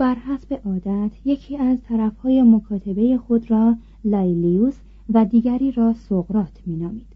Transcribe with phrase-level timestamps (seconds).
[0.00, 4.80] بر حسب عادت یکی از طرفهای مکاتبه خود را لایلیوس
[5.14, 7.06] و دیگری را سقرات مینامید.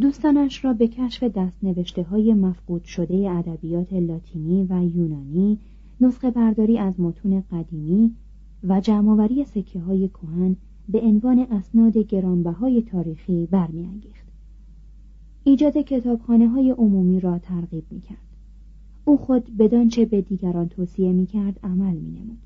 [0.00, 5.58] دوستانش را به کشف دستنوشته های مفقود شده ادبیات لاتینی و یونانی
[6.00, 8.14] نسخه برداری از متون قدیمی
[8.62, 10.56] و جمعآوری سکه های کهن
[10.88, 14.28] به عنوان اسناد گرانبهای تاریخی برمیانگیخت.
[15.44, 18.23] ایجاد کتابخانه های عمومی را ترغیب می‌کرد.
[19.04, 22.38] او خود بدانچه به دیگران توصیه می‌کرد عمل مینمود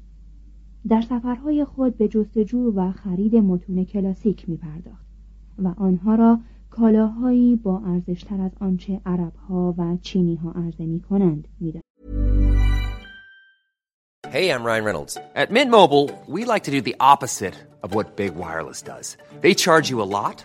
[0.88, 5.06] در سفرهای خود به جستجو و خرید متون کلاسیک میپرداخت
[5.58, 6.38] و آنها را
[6.70, 11.88] کالاهایی با ارزشتر از آنچه عربها و چینیها عرضه می‌کنند می‌دانست
[14.30, 15.16] Hey, I'm Ryan Reynolds.
[15.34, 19.16] At Mint Mobile, we like to do the opposite of what Big Wireless does.
[19.40, 20.44] They charge you a lot,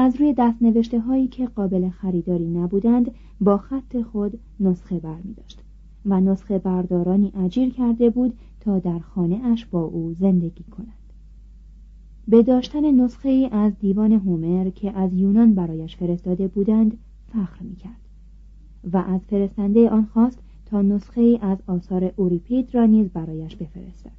[0.00, 3.10] از روی دستنوشته هایی که قابل خریداری نبودند
[3.40, 5.62] با خط خود نسخه بر می داشت
[6.06, 10.86] و نسخه بردارانی اجیر کرده بود تا در خانه اش با او زندگی کند.
[12.28, 16.98] به داشتن نسخه ای از دیوان هومر که از یونان برایش فرستاده بودند
[17.32, 18.00] فخر می کرد
[18.92, 24.17] و از فرستنده آن خواست تا نسخه ای از آثار اوریپید را نیز برایش بفرستد.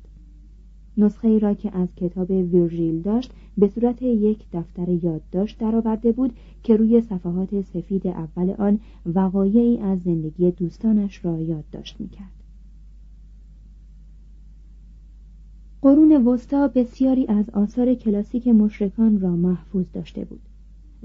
[1.00, 6.34] نسخه ای را که از کتاب ویرژیل داشت به صورت یک دفتر یادداشت درآورده بود
[6.64, 12.40] که روی صفحات سفید اول آن وقایعی از زندگی دوستانش را یادداشت می‌کرد.
[15.82, 20.42] قرون وسطا بسیاری از آثار کلاسیک مشرکان را محفوظ داشته بود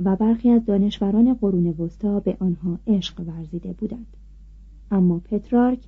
[0.05, 4.17] و برخی از دانشوران قرون وسطا به آنها عشق ورزیده بودند.
[4.91, 5.79] اما پترارک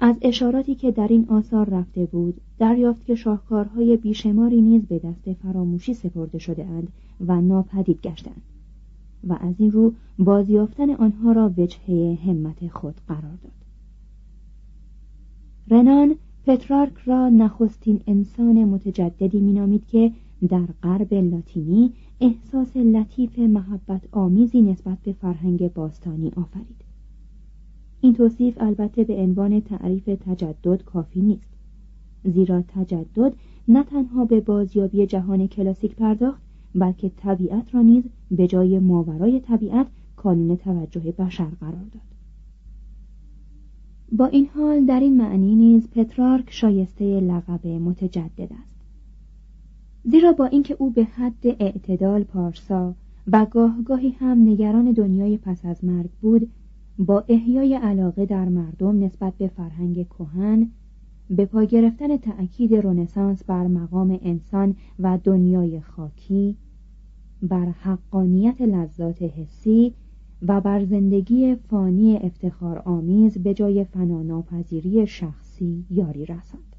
[0.00, 5.32] از اشاراتی که در این آثار رفته بود دریافت که شاهکارهای بیشماری نیز به دست
[5.32, 6.88] فراموشی سپرده شده اند
[7.20, 8.42] و ناپدید گشتند
[9.28, 13.52] و از این رو بازیافتن آنها را وجهه همت خود قرار داد.
[15.68, 16.14] رنان
[16.46, 20.12] پترارک را نخستین انسان متجددی مینامید که
[20.48, 26.83] در غرب لاتینی احساس لطیف محبت آمیزی نسبت به فرهنگ باستانی آفرید.
[28.04, 31.48] این توصیف البته به عنوان تعریف تجدد کافی نیست.
[32.24, 33.32] زیرا تجدد
[33.68, 36.42] نه تنها به بازیابی جهان کلاسیک پرداخت
[36.74, 42.02] بلکه طبیعت را نیز به جای ماورای طبیعت کانون توجه بشر قرار داد.
[44.12, 48.86] با این حال در این معنی نیز پترارک شایسته لقب متجدد است.
[50.04, 52.94] زیرا با اینکه او به حد اعتدال پارسا
[53.26, 56.50] و گاه گاهی هم نگران دنیای پس از مرگ بود
[56.98, 60.70] با احیای علاقه در مردم نسبت به فرهنگ کهن
[61.30, 66.56] به پا گرفتن تأکید رونسانس بر مقام انسان و دنیای خاکی
[67.42, 69.94] بر حقانیت لذات حسی
[70.42, 76.76] و بر زندگی فانی افتخار آمیز به جای فناناپذیری شخصی یاری رساند.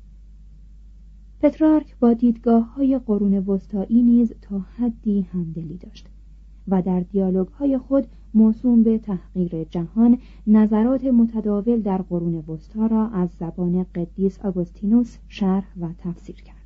[1.42, 6.08] پترارک با دیدگاه های قرون وسطایی نیز تا حدی همدلی داشت.
[6.68, 10.18] و در دیالوگ های خود موسوم به تحقیر جهان
[10.48, 16.66] نظرات متداول در قرون وسطا را از زبان قدیس آگوستینوس شرح و تفسیر کرد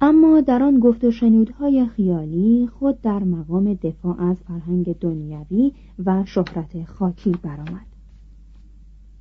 [0.00, 5.72] اما در آن گفت و خیالی خود در مقام دفاع از فرهنگ دنیوی
[6.06, 7.86] و شهرت خاکی برآمد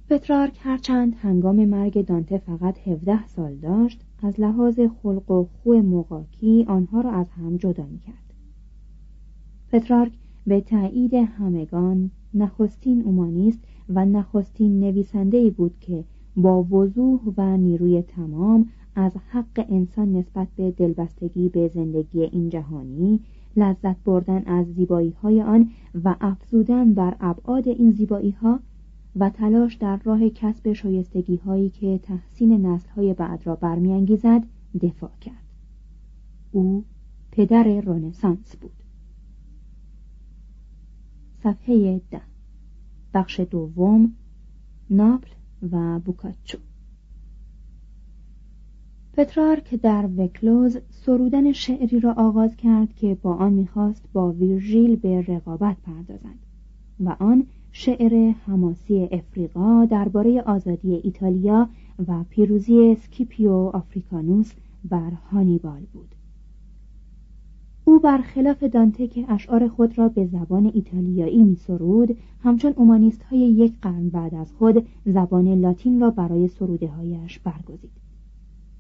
[0.10, 6.66] پترارک هرچند هنگام مرگ دانته فقط 17 سال داشت از لحاظ خلق و خو مقاکی
[6.68, 8.31] آنها را از هم جدا می کرد.
[9.72, 10.12] پترارک
[10.48, 13.60] به تایید همگان نخستین اومانیست
[13.90, 16.04] و نخستین نویسنده بود که
[16.36, 23.20] با وضوح و نیروی تمام از حق انسان نسبت به دلبستگی به زندگی این جهانی
[23.56, 25.70] لذت بردن از زیبایی های آن
[26.04, 28.60] و افزودن بر ابعاد این زیبایی ها
[29.16, 34.44] و تلاش در راه کسب شایستگی هایی که تحسین نسل های بعد را برمیانگیزد
[34.82, 35.44] دفاع کرد.
[36.52, 36.84] او
[37.32, 38.81] پدر رنسانس بود.
[41.44, 42.22] صفحه ده.
[43.14, 44.14] بخش دوم
[44.90, 45.30] ناپل
[45.72, 46.58] و بوکاچو.
[49.14, 55.22] پترارک در وکلوز سرودن شعری را آغاز کرد که با آن می‌خواست با ویرژیل به
[55.22, 56.40] رقابت پردازند
[57.00, 61.70] و آن شعر حماسی افریقا درباره آزادی ایتالیا
[62.08, 64.54] و پیروزی سکیپیو آفریکانوس
[64.90, 66.16] بر هانیبال بود.
[67.92, 73.40] او برخلاف دانته که اشعار خود را به زبان ایتالیایی می سرود همچون اومانیست های
[73.40, 77.92] یک قرن بعد از خود زبان لاتین را برای سروده هایش برگزید.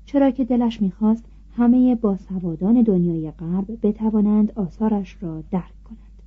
[0.05, 1.25] چرا که دلش می‌خواست
[1.55, 6.21] همه باسوادان دنیای غرب بتوانند آثارش را درک کنند.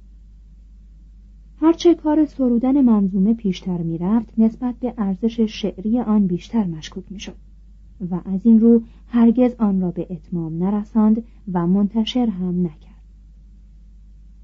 [1.60, 7.53] هرچه کار سرودن منظومه پیشتر می‌رفت نسبت به ارزش شعری آن بیشتر مشکوک می‌شد.
[8.10, 12.94] و از این رو هرگز آن را به اتمام نرساند و منتشر هم نکرد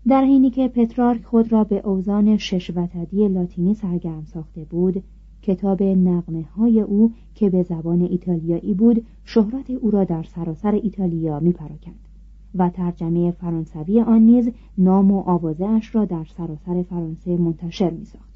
[0.09, 5.03] در حینی که پترارک خود را به اوزان شش وتدی لاتینی سرگرم ساخته بود
[5.43, 11.41] کتاب نقمه های او که به زبان ایتالیایی بود شهرت او را در سراسر ایتالیا
[11.41, 12.09] می پراکند
[12.55, 18.05] و ترجمه فرانسوی آن نیز نام و آوازه اش را در سراسر فرانسه منتشر می
[18.05, 18.30] ساخت.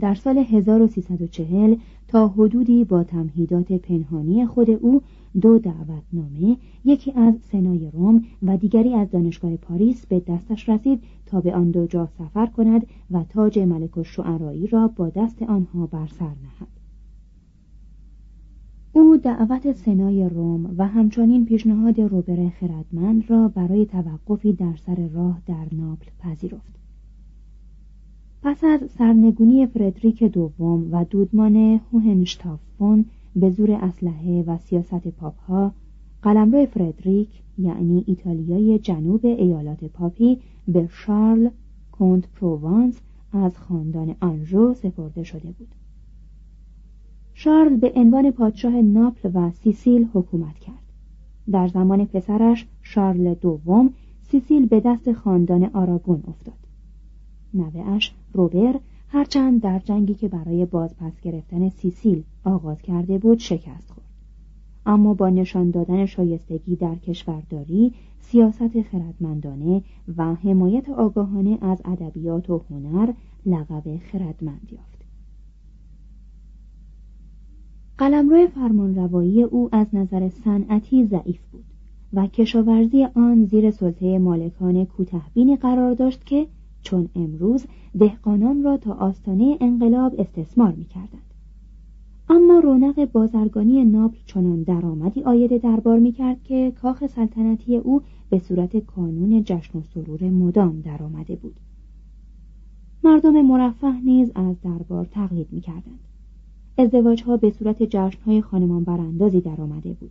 [0.00, 1.76] در سال 1340
[2.08, 5.02] تا حدودی با تمهیدات پنهانی خود او
[5.40, 11.40] دو دعوتنامه یکی از سنای روم و دیگری از دانشگاه پاریس به دستش رسید تا
[11.40, 16.06] به آن دو جا سفر کند و تاج ملک شعرایی را با دست آنها بر
[16.06, 16.68] سر نهد.
[18.92, 25.42] او دعوت سنای روم و همچنین پیشنهاد روبر خردمند را برای توقفی در سر راه
[25.46, 26.76] در ناپل پذیرفت.
[28.42, 33.04] پس از سرنگونی فردریک دوم و دودمان هوهنشتافون
[33.36, 35.72] به زور اسلحه و سیاست پاپ ها
[36.22, 37.28] قلمرو فردریک
[37.58, 40.38] یعنی ایتالیای جنوب ایالات پاپی
[40.68, 41.48] به شارل
[41.92, 43.00] کنت پروانس
[43.32, 45.68] از خاندان آنژو سپرده شده بود.
[47.34, 50.92] شارل به عنوان پادشاه ناپل و سیسیل حکومت کرد.
[51.50, 53.90] در زمان پسرش شارل دوم
[54.22, 56.54] سیسیل به دست خاندان آراگون افتاد.
[57.54, 64.06] نوهاش روبر هرچند در جنگی که برای بازپس گرفتن سیسیل آغاز کرده بود شکست خورد.
[64.86, 69.82] اما با نشان دادن شایستگی در کشورداری سیاست خردمندانه
[70.16, 73.12] و حمایت آگاهانه از ادبیات و هنر
[73.46, 75.04] لقب خردمند یافت.
[77.98, 81.64] قلمرو فرمانروایی او از نظر صنعتی ضعیف بود
[82.12, 86.46] و کشاورزی آن زیر سلطه مالکان کوتهبینی قرار داشت که
[86.86, 87.66] چون امروز
[87.98, 91.34] دهقانان را تا آستانه انقلاب استثمار می کردند.
[92.28, 98.38] اما رونق بازرگانی ناپل چنان درآمدی آید دربار می کرد که کاخ سلطنتی او به
[98.38, 101.56] صورت کانون جشن و سرور مدام درآمده بود.
[103.04, 106.00] مردم مرفه نیز از دربار تقلید می کردند.
[106.78, 110.10] ازدواج ها به صورت جشن های خانمان براندازی درآمده بود.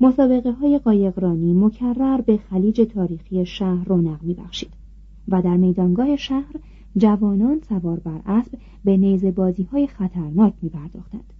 [0.00, 4.79] مسابقه های قایقرانی مکرر به خلیج تاریخی شهر رونق می بخشید.
[5.28, 6.54] و در میدانگاه شهر
[6.96, 11.32] جوانان سوار بر اسب به نیزه بازی های خطرناک می پرداختند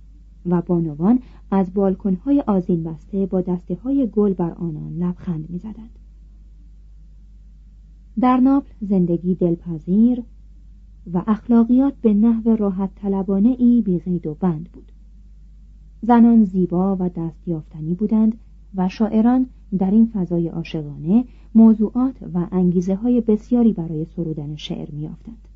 [0.46, 1.18] و بانوان
[1.50, 5.98] از بالکن های آزین بسته با دسته های گل بر آنان لبخند می زدند.
[8.20, 10.22] در ناپل زندگی دلپذیر
[11.12, 14.92] و اخلاقیات به نحو راحت طلبانه ای بی و بند بود.
[16.02, 18.38] زنان زیبا و دستیافتنی بودند
[18.74, 19.46] و شاعران
[19.78, 25.48] در این فضای عاشقانه موضوعات و انگیزه های بسیاری برای سرودن شعر میافتند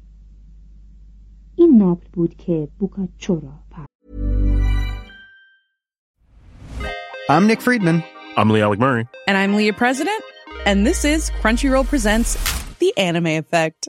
[1.57, 3.85] این ناپل بود که بوکاچو را پر
[7.31, 8.05] I'm Nick Friedman.
[8.37, 9.07] I'm Lee Alec Murray.
[9.29, 10.23] And I'm Leah President,
[10.67, 12.37] and this is Crunchyroll Presents
[12.81, 13.89] The Anime Effect.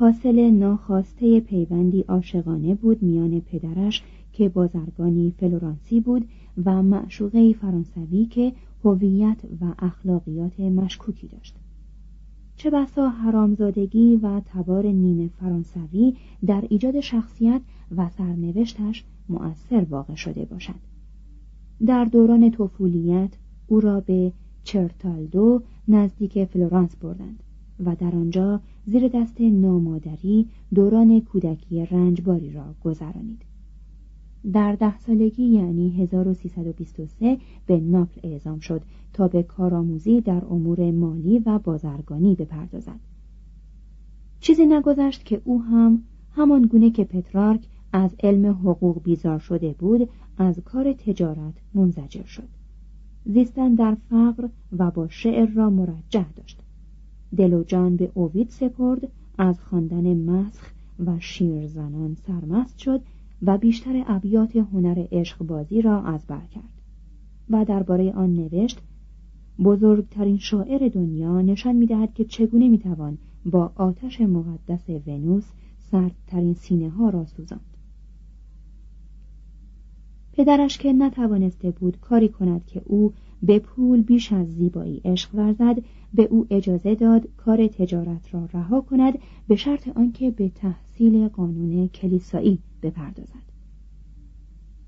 [0.00, 4.02] حاصل ناخواسته پیوندی عاشقانه بود میان پدرش
[4.32, 6.28] که بازرگانی فلورانسی بود
[6.64, 8.52] و معشوقه فرانسوی که
[8.84, 11.56] هویت و اخلاقیات مشکوکی داشت.
[12.56, 16.14] چه بسا حرامزادگی و تبار نیمه فرانسوی
[16.46, 17.60] در ایجاد شخصیت
[17.96, 20.80] و سرنوشتش مؤثر واقع شده باشد.
[21.86, 23.32] در دوران طفولیت
[23.66, 24.32] او را به
[24.64, 27.42] چرتالدو نزدیک فلورانس بردند.
[27.86, 33.42] و در آنجا زیر دست نامادری دوران کودکی رنجباری را گذرانید.
[34.52, 38.82] در ده سالگی یعنی 1323 به ناپل اعزام شد
[39.12, 43.00] تا به کارآموزی در امور مالی و بازرگانی بپردازد.
[44.40, 50.08] چیزی نگذشت که او هم همان گونه که پترارک از علم حقوق بیزار شده بود
[50.38, 52.48] از کار تجارت منزجر شد.
[53.24, 56.62] زیستن در فقر و با شعر را مرجع داشت.
[57.36, 59.08] دل و جان به اوید سپرد
[59.38, 60.70] از خواندن مسخ
[61.06, 63.00] و شیرزنان سرمست شد
[63.42, 66.80] و بیشتر ابیات هنر عشق بازی را از بر کرد.
[67.50, 68.78] و درباره آن نوشت
[69.64, 75.46] بزرگترین شاعر دنیا نشان می‌دهد که چگونه می‌توان با آتش مقدس ونوس
[75.78, 77.69] سردترین سینه ها را سوزاند.
[80.32, 85.82] پدرش که نتوانسته بود کاری کند که او به پول بیش از زیبایی عشق ورزد
[86.14, 89.18] به او اجازه داد کار تجارت را رها کند
[89.48, 93.50] به شرط آنکه به تحصیل قانون کلیسایی بپردازد.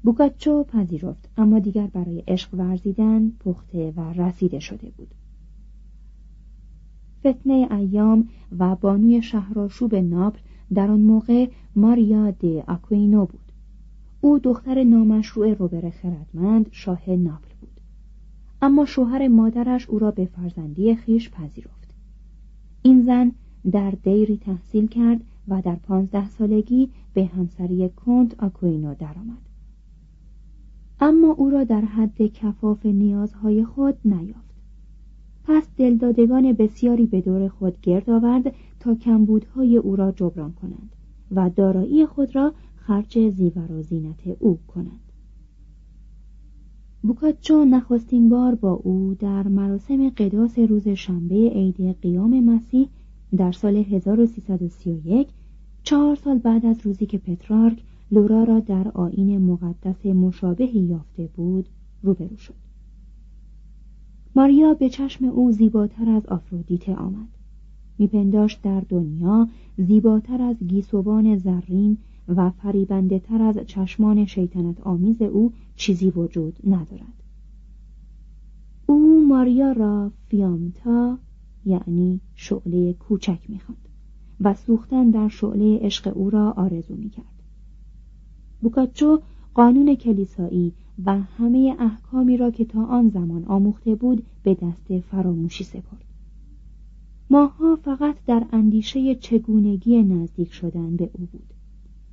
[0.03, 5.09] بوکاچو پذیرفت اما دیگر برای عشق ورزیدن پخته و رسیده شده بود.
[7.21, 10.41] فتنه ایام و بانوی شهرآشوب ناپل
[10.75, 13.42] در آن موقع ماریا د آکوینو بود.
[14.25, 17.81] او دختر نامشروع روبر خردمند شاه ناپل بود.
[18.63, 21.95] اما شوهر مادرش او را به فرزندی خیش پذیرفت.
[22.83, 23.33] این زن
[23.71, 29.49] در دیری تحصیل کرد و در پانزده سالگی به همسری کنت آکوینو درآمد.
[31.01, 34.53] اما او را در حد کفاف نیازهای خود نیافت.
[35.45, 40.97] پس دلدادگان بسیاری به دور خود گرد آورد تا کمبودهای او را جبران کنند
[41.31, 42.53] و دارایی خود را
[42.87, 45.13] خرج زیور و زینت او کنند.
[47.03, 52.89] بوکاچو نخستین بار با او در مراسم قداس روز شنبه عید قیام مسیح
[53.37, 55.29] در سال 1331
[55.83, 61.69] چهار سال بعد از روزی که پترارک لورا را در آین مقدس مشابهی یافته بود
[62.03, 62.55] روبرو شد.
[64.37, 67.29] ماریا به چشم او زیباتر از آفرودیته آمد.
[67.99, 69.49] میپنداشت در دنیا
[69.79, 71.99] زیباتر از گیسوان زرین
[72.29, 77.23] و فریبنده تر از چشمان شیطنت آمیز او چیزی وجود ندارد.
[78.87, 81.19] او ماریا را فیامتا
[81.65, 83.89] یعنی شعله کوچک می‌خواند
[84.41, 87.43] و سوختن در شعله عشق او را آرزو می‌کرد.
[88.61, 89.21] بوکاچو
[89.55, 90.73] قانون کلیسایی
[91.05, 96.05] و همه احکامی را که تا آن زمان آموخته بود به دست فراموشی سپرد.
[97.31, 101.55] ماها فقط در اندیشه چگونگی نزدیک شدن به او بود.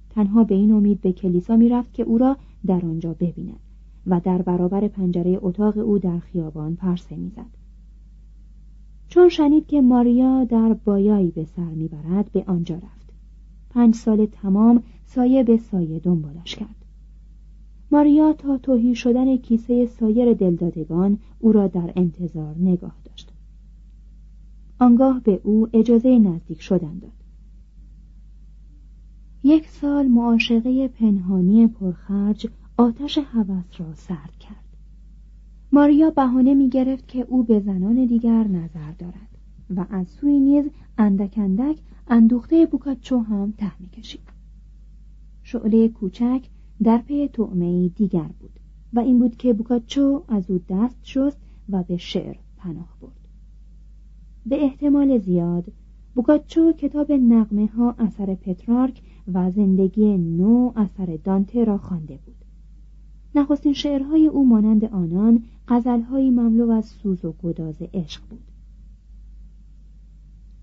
[0.10, 3.60] تنها به این امید به کلیسا می‌رفت که او را در آنجا ببیند
[4.08, 7.60] و در برابر پنجره اتاق او در خیابان پرسه می‌زد.
[9.08, 13.14] چون شنید که ماریا در بایایی به سر می‌برد به آنجا رفت.
[13.70, 16.86] پنج سال تمام سایه به سایه دنبالش کرد.
[17.92, 23.32] ماریا تا توهی شدن کیسه سایر دلدادگان او را در انتظار نگاه داشت.
[24.80, 27.19] آنگاه به او اجازه نزدیک شدن داد.
[29.44, 34.66] یک سال معاشقه پنهانی پرخرج آتش هوس را سرد کرد
[35.72, 39.38] ماریا بهانه می گرفت که او به زنان دیگر نظر دارد
[39.76, 44.30] و از سوی نیز اندک اندک اندوخته بوکاچو هم ته می کشید.
[45.44, 46.42] شعله کوچک
[46.84, 48.60] در پی تعمه دیگر بود
[48.94, 51.38] و این بود که بوکاچو از او دست شست
[51.70, 53.28] و به شعر پناه برد
[54.46, 55.72] به احتمال زیاد
[56.16, 59.02] بوکاچو کتاب نقمه ها اثر پترارک
[59.34, 62.36] و زندگی نو اثر دانته را خوانده بود.
[63.36, 68.40] نخستین شعرهای او مانند آنان غزلهایی مملو از سوز و گداز عشق بود.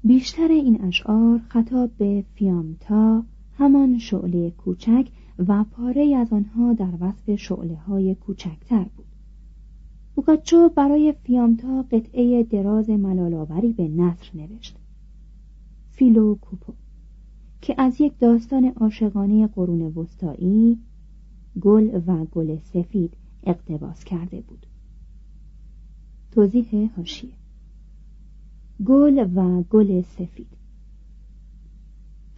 [0.05, 3.25] بیشتر این اشعار خطاب به فیامتا
[3.59, 5.09] همان شعله کوچک
[5.49, 9.07] و پاره از آنها در وصف شعله های کوچکتر بود.
[10.15, 14.77] بوکاچو برای فیامتا قطعه دراز ملال‌آوری به نثر نوشت.
[15.91, 16.73] فیلوکولو.
[17.61, 20.79] که از یک داستان عاشقانه قرون وسطایی
[21.61, 24.67] گل و گل سفید اقتباس کرده بود.
[26.31, 27.31] توضیح حاشیه.
[28.87, 30.57] گل و گل سفید.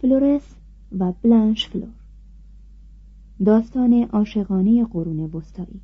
[0.01, 0.55] فلورس
[0.99, 1.89] و بلانش فلور.
[3.45, 5.81] داستان عاشقانه قرون وسطایی.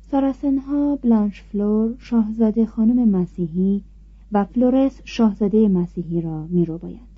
[0.00, 3.82] ساراسنها بلانش فلور شاهزاده خانم مسیحی
[4.32, 7.12] و فلورس شاهزاده مسیحی را می ربایند.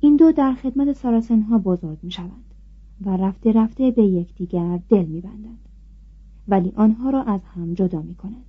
[0.00, 2.54] این دو در خدمت ساراسنها بزرگ می شوند
[3.00, 5.68] و رفته رفته به یکدیگر دل می بندند.
[6.48, 8.44] ولی آنها را از هم جدا می کند.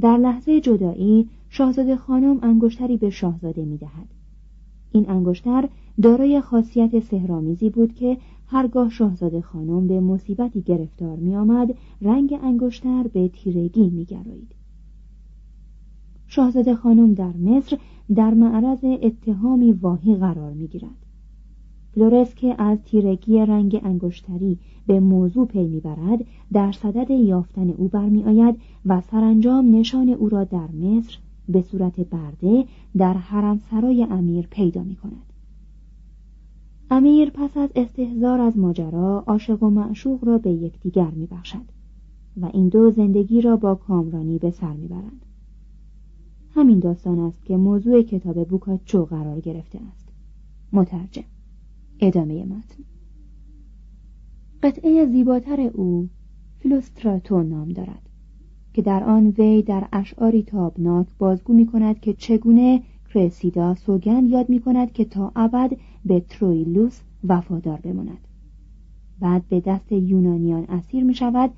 [0.00, 4.08] در لحظه جدایی شاهزاده خانم انگشتری به شاهزاده می دهد.
[4.92, 5.68] این انگشتر
[6.02, 13.02] دارای خاصیت سحرآمیزی بود که هرگاه شاهزاده خانم به مصیبتی گرفتار می آمد رنگ انگشتر
[13.02, 14.55] به تیرگی می گرایید.
[16.26, 17.78] شاهزاده خانم در مصر
[18.14, 21.06] در معرض اتهامی واهی قرار می گیرد.
[21.94, 28.56] فلورس که از تیرگی رنگ انگشتری به موضوع پی می‌برد در صدد یافتن او برمیآید
[28.86, 31.18] و سرانجام نشان او را در مصر
[31.48, 32.64] به صورت برده
[32.96, 35.32] در حرم سرای امیر پیدا می کند.
[36.90, 41.76] امیر پس از استهزار از ماجرا عاشق و معشوق را به یکدیگر میبخشد
[42.40, 45.26] و این دو زندگی را با کامرانی به سر می‌برند
[46.56, 50.08] همین داستان است که موضوع کتاب بوکاچو قرار گرفته است.
[50.72, 51.24] مترجم.
[52.00, 52.84] ادامه متن.
[54.62, 56.08] قطعه زیباتر او
[56.58, 58.02] فلوستراتو نام دارد
[58.74, 62.82] که در آن وی در اشعاری تابناک بازگو می کند که چگونه
[63.14, 68.28] کرسیدا سوگند یاد می کند که تا ابد به ترویلوس وفادار بماند.
[69.20, 71.50] بعد به دست یونانیان اسیر می شود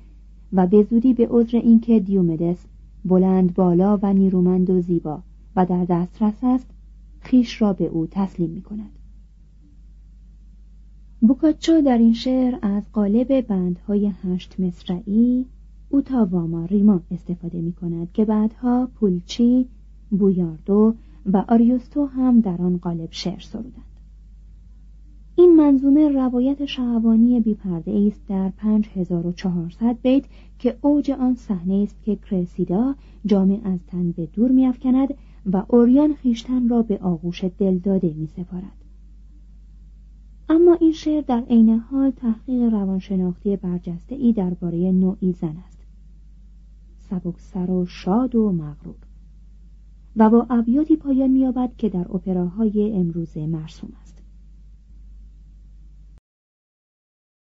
[0.53, 2.65] و به زودی به عذر اینکه دیومدس
[3.05, 5.23] بلند بالا و نیرومند و زیبا
[5.55, 6.67] و در دسترس است
[7.19, 8.91] خیش را به او تسلیم می کند
[11.21, 15.45] بوکاچو در این شعر از قالب بندهای هشت مصرعی
[15.89, 19.67] اوتاواما ریما استفاده می کند که بعدها پولچی،
[20.09, 23.88] بویاردو و آریوستو هم در آن قالب شعر سرودند.
[25.39, 30.25] این منظومه روایت شهوانی بیپرده است در 5400 بیت
[30.59, 35.13] که اوج آن صحنه است که کرسیدا جامع از تن به دور میافکند
[35.45, 38.85] و اوریان خیشتن را به آغوش دلداده می سپارد.
[40.49, 45.79] اما این شعر در عین حال تحقیق روانشناختی برجسته ای درباره نوعی زن است
[46.97, 48.95] سبکسر و شاد و مغرور
[50.15, 54.08] و با ابیاتی پایان مییابد که در اپراهای امروزه مرسوم است